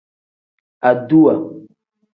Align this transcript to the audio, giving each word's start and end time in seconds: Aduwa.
Aduwa. 0.89 1.33